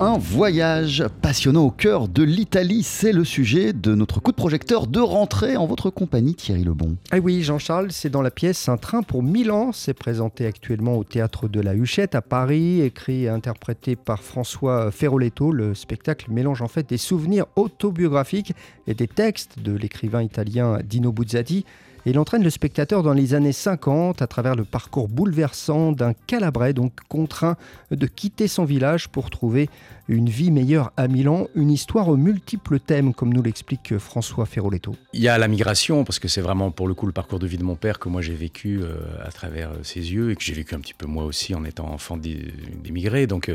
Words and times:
un 0.00 0.16
voyage 0.16 1.04
passionnant 1.22 1.64
au 1.64 1.70
cœur 1.70 2.08
de 2.08 2.22
l'Italie. 2.22 2.82
C'est 2.84 3.12
le 3.12 3.24
sujet 3.24 3.72
de 3.72 3.94
notre 3.94 4.20
coup 4.20 4.30
de 4.30 4.36
projecteur 4.36 4.86
de 4.86 5.00
rentrée 5.00 5.56
en 5.56 5.66
votre 5.66 5.90
compagnie, 5.90 6.34
Thierry 6.34 6.62
Lebon. 6.62 6.96
Ah 7.10 7.18
oui, 7.18 7.42
Jean-Charles, 7.42 7.90
c'est 7.90 8.10
dans 8.10 8.22
la 8.22 8.30
pièce 8.30 8.68
Un 8.68 8.76
train 8.76 9.02
pour 9.02 9.22
Milan. 9.22 9.72
C'est 9.72 9.94
présenté 9.94 10.46
actuellement 10.46 10.96
au 10.96 11.04
théâtre 11.04 11.48
de 11.48 11.60
la 11.60 11.74
Huchette 11.74 12.14
à 12.14 12.22
Paris, 12.22 12.80
écrit 12.80 13.24
et 13.24 13.28
interprété 13.28 13.96
par 13.96 14.22
François 14.22 14.92
Ferroletto. 14.92 15.50
Le 15.50 15.74
spectacle 15.74 16.30
mélange 16.30 16.62
en 16.62 16.68
fait 16.68 16.88
des 16.88 16.98
souvenirs 16.98 17.46
autobiographiques 17.56 18.52
et 18.86 18.94
des 18.94 19.08
textes 19.08 19.58
de 19.58 19.72
l'écrivain 19.72 20.22
italien 20.22 20.78
Dino 20.84 21.10
Buzzati 21.10 21.64
il 22.06 22.18
entraîne 22.18 22.42
le 22.42 22.50
spectateur 22.50 23.02
dans 23.02 23.12
les 23.12 23.34
années 23.34 23.52
50 23.52 24.22
à 24.22 24.26
travers 24.26 24.54
le 24.54 24.64
parcours 24.64 25.08
bouleversant 25.08 25.92
d'un 25.92 26.12
Calabrais, 26.26 26.72
donc 26.72 26.92
contraint 27.08 27.56
de 27.90 28.06
quitter 28.06 28.48
son 28.48 28.64
village 28.64 29.08
pour 29.08 29.30
trouver 29.30 29.68
une 30.08 30.30
vie 30.30 30.50
meilleure 30.50 30.90
à 30.96 31.06
Milan, 31.06 31.48
une 31.54 31.70
histoire 31.70 32.08
aux 32.08 32.16
multiples 32.16 32.80
thèmes, 32.80 33.12
comme 33.12 33.32
nous 33.32 33.42
l'explique 33.42 33.98
François 33.98 34.46
Ferroletto. 34.46 34.96
Il 35.12 35.20
y 35.20 35.28
a 35.28 35.36
la 35.36 35.48
migration, 35.48 36.04
parce 36.04 36.18
que 36.18 36.28
c'est 36.28 36.40
vraiment 36.40 36.70
pour 36.70 36.88
le 36.88 36.94
coup 36.94 37.06
le 37.06 37.12
parcours 37.12 37.38
de 37.38 37.46
vie 37.46 37.58
de 37.58 37.62
mon 37.62 37.76
père 37.76 37.98
que 37.98 38.08
moi 38.08 38.22
j'ai 38.22 38.34
vécu 38.34 38.80
euh, 38.82 38.96
à 39.22 39.30
travers 39.30 39.70
euh, 39.70 39.82
ses 39.82 40.12
yeux 40.12 40.30
et 40.30 40.36
que 40.36 40.42
j'ai 40.42 40.54
vécu 40.54 40.74
un 40.74 40.80
petit 40.80 40.94
peu 40.94 41.06
moi 41.06 41.24
aussi 41.24 41.54
en 41.54 41.64
étant 41.64 41.92
enfant 41.92 42.16
d'émigré. 42.16 43.26
Donc, 43.26 43.50
euh, 43.50 43.54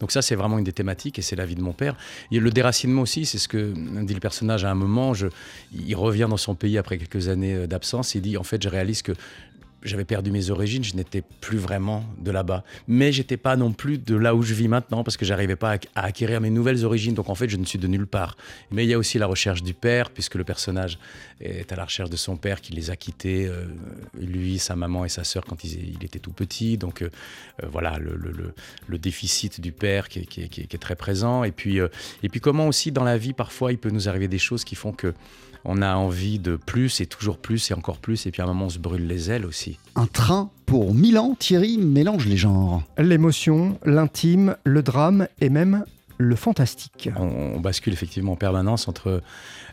donc 0.00 0.12
ça, 0.12 0.20
c'est 0.20 0.34
vraiment 0.34 0.58
une 0.58 0.64
des 0.64 0.72
thématiques 0.72 1.18
et 1.18 1.22
c'est 1.22 1.36
la 1.36 1.46
vie 1.46 1.54
de 1.54 1.62
mon 1.62 1.72
père. 1.72 1.96
Et 2.30 2.38
le 2.38 2.50
déracinement 2.50 3.02
aussi, 3.02 3.24
c'est 3.24 3.38
ce 3.38 3.48
que 3.48 3.72
dit 4.02 4.14
le 4.14 4.20
personnage 4.20 4.64
à 4.64 4.70
un 4.70 4.74
moment. 4.74 5.12
Il 5.72 5.96
revient 5.96 6.26
dans 6.28 6.36
son 6.36 6.54
pays 6.54 6.76
après 6.76 6.98
quelques 6.98 7.28
années 7.28 7.66
d'absence 7.66 7.93
il 8.02 8.22
dit 8.22 8.36
en 8.36 8.42
fait, 8.42 8.62
je 8.62 8.68
réalise 8.68 9.02
que 9.02 9.12
j'avais 9.84 10.04
perdu 10.04 10.30
mes 10.30 10.50
origines, 10.50 10.82
je 10.82 10.96
n'étais 10.96 11.22
plus 11.40 11.58
vraiment 11.58 12.04
de 12.18 12.30
là-bas. 12.30 12.64
Mais 12.88 13.12
j'étais 13.12 13.36
pas 13.36 13.56
non 13.56 13.72
plus 13.72 13.98
de 13.98 14.16
là 14.16 14.34
où 14.34 14.42
je 14.42 14.54
vis 14.54 14.68
maintenant 14.68 15.04
parce 15.04 15.16
que 15.16 15.24
j'arrivais 15.24 15.56
pas 15.56 15.76
à, 15.94 16.04
acquérir 16.04 16.40
mes 16.40 16.50
nouvelles 16.50 16.84
origines. 16.84 17.14
Donc 17.14 17.28
en 17.28 17.34
fait, 17.34 17.48
je 17.48 17.56
ne 17.56 17.64
suis 17.64 17.78
de 17.78 17.86
nulle 17.86 18.06
part. 18.06 18.36
Mais 18.70 18.84
il 18.84 18.88
y 18.88 18.94
a 18.94 18.98
aussi 18.98 19.18
la 19.18 19.26
recherche 19.26 19.62
du 19.62 19.74
père, 19.74 20.10
puisque 20.10 20.34
le 20.36 20.44
personnage 20.44 20.98
est 21.40 21.70
à 21.72 21.76
la 21.76 21.84
recherche 21.84 22.10
de 22.10 22.16
son 22.16 22.36
père 22.36 22.60
qui 22.60 22.72
les 22.72 22.90
a 22.90 22.96
quittés, 22.96 23.46
euh, 23.46 23.66
lui, 24.18 24.58
sa 24.58 24.74
maman 24.74 25.04
et 25.04 25.08
sa 25.08 25.24
sœur 25.24 25.44
quand 25.44 25.62
il, 25.64 25.96
il 25.96 26.04
était 26.04 26.18
tout 26.18 26.32
petit. 26.32 26.78
Donc 26.78 27.02
euh, 27.02 27.10
euh, 27.62 27.66
voilà, 27.70 27.98
le, 27.98 28.98
déficit 28.98 29.60
du 29.60 29.72
père 29.72 30.08
qui 30.08 30.20
est, 30.20 30.26
qui, 30.26 30.48
qui 30.48 30.62
est, 30.62 30.78
très 30.78 30.96
présent. 30.96 31.44
Et 31.44 31.52
puis, 31.52 31.78
et 32.22 32.28
puis 32.30 32.40
comment 32.40 32.68
aussi 32.68 32.90
dans 32.90 33.04
la 33.04 33.18
vie, 33.18 33.34
parfois, 33.34 33.70
il 33.70 33.78
peut 33.78 33.90
nous 33.90 34.08
arriver 34.08 34.28
des 34.28 34.38
choses 34.38 34.64
qui 34.64 34.76
font 34.76 34.92
que 34.92 35.12
on 35.64 35.82
a 35.82 35.94
envie 35.94 36.38
de 36.38 36.56
plus 36.56 37.00
et 37.00 37.06
toujours 37.06 37.38
plus 37.38 37.70
et 37.70 37.74
encore 37.74 37.98
plus, 37.98 38.26
et 38.26 38.30
puis 38.30 38.42
à 38.42 38.44
un 38.44 38.48
moment 38.48 38.66
on 38.66 38.70
se 38.70 38.78
brûle 38.78 39.06
les 39.06 39.30
ailes 39.30 39.46
aussi. 39.46 39.73
Un 39.96 40.06
train 40.06 40.50
pour 40.66 40.94
Milan, 40.94 41.36
Thierry 41.38 41.78
mélange 41.78 42.26
les 42.26 42.36
genres. 42.36 42.82
L'émotion, 42.98 43.78
l'intime, 43.84 44.56
le 44.64 44.82
drame 44.82 45.28
et 45.40 45.50
même 45.50 45.84
le 46.18 46.36
fantastique. 46.36 47.10
On, 47.16 47.60
bascule 47.60 47.92
effectivement 47.92 48.32
en 48.32 48.36
permanence 48.36 48.88
entre 48.88 49.22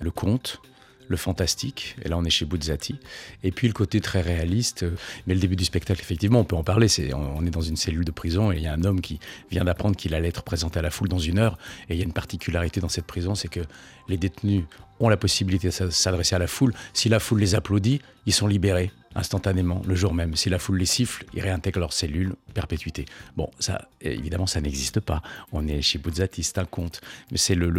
le 0.00 0.10
conte, 0.10 0.60
le 1.08 1.16
fantastique, 1.16 1.96
et 2.02 2.08
là 2.08 2.18
on 2.18 2.24
est 2.24 2.30
chez 2.30 2.44
Buzzati, 2.44 2.98
et 3.44 3.52
puis 3.52 3.68
le 3.68 3.72
côté 3.72 4.00
très 4.00 4.20
réaliste. 4.20 4.84
Mais 5.26 5.34
le 5.34 5.40
début 5.40 5.56
du 5.56 5.64
spectacle, 5.64 6.00
effectivement, 6.00 6.40
on 6.40 6.44
peut 6.44 6.56
en 6.56 6.64
parler. 6.64 6.88
C'est, 6.88 7.12
on, 7.14 7.44
est 7.44 7.50
dans 7.50 7.60
une 7.60 7.76
cellule 7.76 8.04
de 8.04 8.10
prison 8.10 8.52
et 8.52 8.56
il 8.56 8.62
y 8.62 8.66
a 8.66 8.72
un 8.72 8.84
homme 8.84 9.00
qui 9.00 9.20
vient 9.50 9.64
d'apprendre 9.64 9.96
qu'il 9.96 10.14
allait 10.14 10.28
être 10.28 10.42
présenté 10.42 10.78
à 10.78 10.82
la 10.82 10.90
foule 10.90 11.08
dans 11.08 11.18
une 11.18 11.38
heure. 11.38 11.58
Et 11.88 11.94
il 11.94 11.98
y 11.98 12.02
a 12.02 12.04
une 12.04 12.12
particularité 12.12 12.80
dans 12.80 12.88
cette 12.88 13.06
prison, 13.06 13.34
c'est 13.34 13.48
que 13.48 13.60
les 14.08 14.16
détenus 14.16 14.64
ont 14.98 15.08
la 15.08 15.16
possibilité 15.16 15.68
de 15.68 15.90
s'adresser 15.90 16.34
à 16.34 16.38
la 16.38 16.46
foule. 16.46 16.72
Si 16.92 17.08
la 17.08 17.20
foule 17.20 17.40
les 17.40 17.54
applaudit, 17.54 18.00
ils 18.24 18.32
sont 18.32 18.46
libérés 18.46 18.90
instantanément, 19.16 19.82
le 19.86 19.94
jour 19.94 20.14
même. 20.14 20.36
Si 20.36 20.50
la 20.50 20.58
foule 20.58 20.78
les 20.78 20.86
siffle, 20.86 21.24
ils 21.34 21.40
réintègrent 21.40 21.80
leur 21.80 21.92
cellule, 21.92 22.34
perpétuité. 22.54 23.06
Bon, 23.36 23.50
ça, 23.58 23.88
évidemment, 24.00 24.46
ça 24.46 24.60
n'existe 24.60 25.00
pas. 25.00 25.22
On 25.52 25.66
est 25.66 25.82
chez 25.82 25.98
Buzzati, 25.98 26.42
c'est 26.42 26.58
un 26.58 26.64
conte. 26.64 27.00
Mais 27.30 27.38
c'est 27.38 27.54
le, 27.54 27.70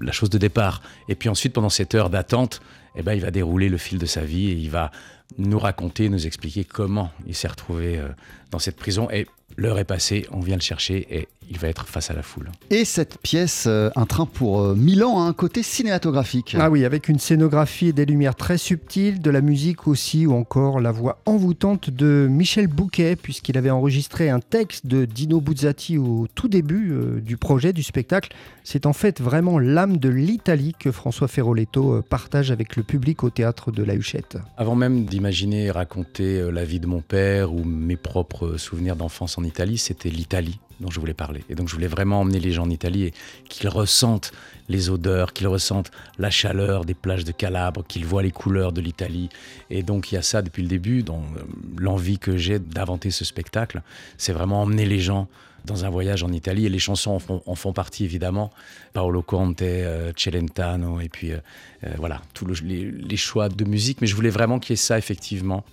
la 0.00 0.12
chose 0.12 0.30
de 0.30 0.38
départ. 0.38 0.82
Et 1.08 1.14
puis 1.14 1.28
ensuite, 1.28 1.52
pendant 1.52 1.70
cette 1.70 1.94
heure 1.94 2.10
d'attente, 2.10 2.60
eh 2.96 3.02
ben, 3.02 3.14
il 3.14 3.20
va 3.20 3.30
dérouler 3.30 3.68
le 3.68 3.78
fil 3.78 3.98
de 3.98 4.06
sa 4.06 4.22
vie 4.22 4.48
et 4.50 4.54
il 4.54 4.70
va 4.70 4.90
nous 5.38 5.58
raconter, 5.58 6.08
nous 6.08 6.26
expliquer 6.26 6.64
comment 6.64 7.10
il 7.26 7.34
s'est 7.34 7.48
retrouvé 7.48 7.98
euh, 7.98 8.08
dans 8.50 8.58
cette 8.58 8.76
prison. 8.76 9.08
Et 9.10 9.26
l'heure 9.56 9.78
est 9.78 9.84
passée, 9.84 10.26
on 10.30 10.40
vient 10.40 10.56
le 10.56 10.62
chercher 10.62 11.06
et 11.10 11.28
il 11.50 11.58
va 11.58 11.68
être 11.68 11.86
face 11.86 12.10
à 12.10 12.14
la 12.14 12.22
foule. 12.22 12.50
Et 12.70 12.84
cette 12.84 13.18
pièce, 13.18 13.64
euh, 13.66 13.90
Un 13.94 14.06
train 14.06 14.26
pour 14.26 14.60
euh, 14.60 14.74
Milan, 14.74 15.20
a 15.20 15.24
un 15.24 15.32
côté 15.32 15.62
cinématographique. 15.62 16.56
Ah 16.58 16.70
oui, 16.70 16.84
avec 16.84 17.08
une 17.08 17.18
scénographie 17.18 17.88
et 17.88 17.92
des 17.92 18.06
lumières 18.06 18.36
très 18.36 18.56
subtiles, 18.56 19.20
de 19.20 19.30
la 19.30 19.40
musique 19.42 19.86
aussi, 19.86 20.26
ou 20.26 20.34
encore 20.34 20.80
la 20.80 20.92
voix 20.92 21.18
envoûtante 21.26 21.90
de 21.90 22.26
Michel 22.30 22.68
Bouquet, 22.68 23.16
puisqu'il 23.16 23.58
avait 23.58 23.70
enregistré 23.70 24.30
un 24.30 24.40
texte 24.40 24.86
de 24.86 25.04
Dino 25.04 25.40
Buzzati 25.40 25.98
au 25.98 26.26
tout 26.34 26.48
début 26.48 26.94
du 27.20 27.36
projet, 27.36 27.72
du 27.72 27.82
spectacle. 27.82 28.34
C'est 28.64 28.86
en 28.86 28.92
fait 28.92 29.20
vraiment 29.20 29.58
l'âme 29.58 29.98
de 29.98 30.08
l'Italie 30.08 30.74
que 30.78 30.90
François 30.92 31.28
Ferroletto 31.28 32.02
partage 32.02 32.50
avec 32.50 32.76
le 32.76 32.82
public 32.82 33.24
au 33.24 33.30
théâtre 33.30 33.72
de 33.72 33.82
la 33.82 33.94
Huchette. 33.94 34.38
Avant 34.56 34.74
même 34.74 35.04
d'y 35.04 35.16
imaginer 35.16 35.70
raconter 35.70 36.40
euh, 36.40 36.50
la 36.50 36.64
vie 36.64 36.80
de 36.80 36.86
mon 36.86 37.00
père 37.00 37.52
ou 37.52 37.64
mes 37.64 37.96
propres 37.96 38.56
souvenirs 38.56 38.96
d'enfance 38.96 39.38
en 39.38 39.41
Italie, 39.44 39.78
c'était 39.78 40.10
l'Italie 40.10 40.58
dont 40.80 40.90
je 40.90 40.98
voulais 40.98 41.14
parler. 41.14 41.44
Et 41.48 41.54
donc 41.54 41.68
je 41.68 41.74
voulais 41.74 41.86
vraiment 41.86 42.20
emmener 42.20 42.40
les 42.40 42.50
gens 42.52 42.64
en 42.64 42.70
Italie 42.70 43.04
et 43.04 43.14
qu'ils 43.48 43.68
ressentent 43.68 44.32
les 44.68 44.90
odeurs, 44.90 45.32
qu'ils 45.32 45.46
ressentent 45.46 45.90
la 46.18 46.30
chaleur 46.30 46.84
des 46.84 46.94
plages 46.94 47.24
de 47.24 47.32
Calabre, 47.32 47.84
qu'ils 47.86 48.04
voient 48.04 48.22
les 48.22 48.30
couleurs 48.30 48.72
de 48.72 48.80
l'Italie. 48.80 49.28
Et 49.70 49.82
donc 49.82 50.10
il 50.10 50.16
y 50.16 50.18
a 50.18 50.22
ça 50.22 50.42
depuis 50.42 50.62
le 50.62 50.68
début, 50.68 51.02
dans 51.02 51.22
euh, 51.36 51.42
l'envie 51.76 52.18
que 52.18 52.36
j'ai 52.36 52.58
d'inventer 52.58 53.10
ce 53.10 53.24
spectacle, 53.24 53.82
c'est 54.18 54.32
vraiment 54.32 54.62
emmener 54.62 54.86
les 54.86 54.98
gens 54.98 55.28
dans 55.64 55.84
un 55.84 55.90
voyage 55.90 56.22
en 56.22 56.32
Italie. 56.32 56.66
Et 56.66 56.68
les 56.68 56.78
chansons 56.78 57.18
en 57.46 57.54
font, 57.54 57.72
partie, 57.72 58.04
évidemment. 58.04 58.50
Paolo 58.92 59.22
Conte, 59.22 59.62
euh, 59.62 60.12
Celentano, 60.16 61.00
et 61.00 61.08
puis 61.08 61.32
euh, 61.32 61.38
euh, 61.84 61.90
voilà, 61.98 62.20
tous 62.34 62.46
les, 62.46 63.16
choix 63.16 63.48
de 63.48 63.64
musique. 63.64 64.00
Mais 64.00 64.06
je 64.06 64.14
voulais 64.14 64.30
vraiment 64.30 64.58
qu'il 64.58 64.72
y 64.72 64.74
ait 64.74 64.76
ça, 64.76 64.98
effectivement. 64.98 65.64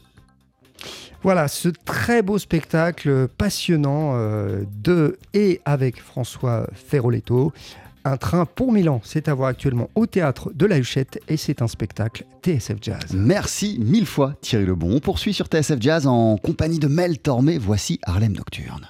Voilà, 1.21 1.47
ce 1.47 1.69
très 1.69 2.21
beau 2.21 2.37
spectacle 2.37 3.27
passionnant 3.37 4.13
de 4.83 5.17
et 5.33 5.61
avec 5.65 6.01
François 6.01 6.67
Ferroletto. 6.73 7.51
Un 8.05 8.15
train 8.15 8.45
pour 8.45 8.71
Milan, 8.71 9.01
c'est 9.03 9.27
à 9.27 9.33
voir 9.33 9.49
actuellement 9.49 9.89
au 9.93 10.05
théâtre 10.05 10.51
de 10.55 10.65
la 10.65 10.77
Huchette 10.77 11.19
et 11.27 11.35
c'est 11.35 11.61
un 11.61 11.67
spectacle 11.67 12.25
TSF 12.41 12.77
Jazz. 12.81 13.13
Merci 13.13 13.77
mille 13.83 14.05
fois 14.05 14.35
Thierry 14.39 14.65
Lebon. 14.65 14.95
On 14.95 14.99
poursuit 15.01 15.33
sur 15.33 15.47
TSF 15.47 15.81
Jazz 15.81 16.07
en 16.07 16.37
compagnie 16.37 16.79
de 16.79 16.87
Mel 16.87 17.19
Tormé. 17.19 17.57
Voici 17.57 17.99
Harlem 18.03 18.31
Nocturne. 18.31 18.87